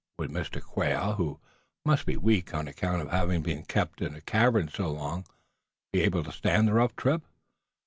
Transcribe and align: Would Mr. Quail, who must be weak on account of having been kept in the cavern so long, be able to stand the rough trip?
Would 0.17 0.31
Mr. 0.31 0.59
Quail, 0.63 1.13
who 1.13 1.39
must 1.85 2.07
be 2.07 2.17
weak 2.17 2.55
on 2.55 2.67
account 2.67 3.03
of 3.03 3.11
having 3.11 3.43
been 3.43 3.61
kept 3.65 4.01
in 4.01 4.13
the 4.13 4.21
cavern 4.21 4.67
so 4.67 4.89
long, 4.91 5.27
be 5.93 6.01
able 6.01 6.23
to 6.23 6.31
stand 6.31 6.67
the 6.67 6.73
rough 6.73 6.95
trip? 6.95 7.21